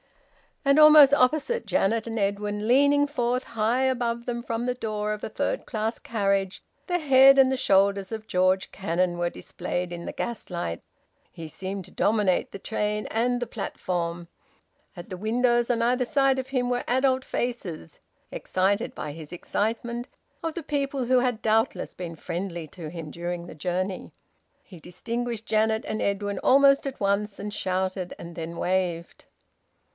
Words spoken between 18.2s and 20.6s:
excited by his excitement, of